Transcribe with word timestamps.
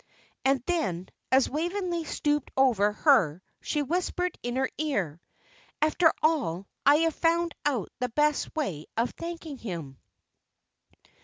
And 0.43 0.63
then, 0.65 1.09
as 1.31 1.47
Waveney 1.47 2.05
stooped 2.05 2.49
over 2.57 2.91
her, 2.91 3.43
she 3.61 3.83
whispered 3.83 4.35
in 4.41 4.55
her 4.55 4.67
ear: 4.79 5.21
"After 5.79 6.11
all, 6.23 6.67
I 6.83 6.95
have 7.05 7.13
found 7.13 7.53
out 7.67 7.89
the 7.99 8.09
best 8.09 8.55
way 8.55 8.87
of 8.97 9.11
thanking 9.11 9.59
him." 9.59 9.99